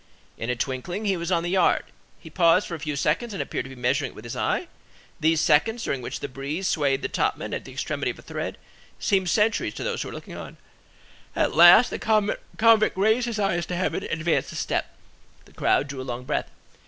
[0.35, 1.83] In a twinkling he was on the yard;
[2.19, 4.67] he paused for a few seconds and appeared to be measuring it with his eye;
[5.19, 8.57] these seconds, during which the breeze swayed the topman at the extremity of a thread,
[8.97, 10.57] seemed centuries to those who were looking on.
[11.35, 14.91] At last, the convict raised his eyes to heaven and advanced a step:
[15.45, 16.49] the crowd drew a long breath.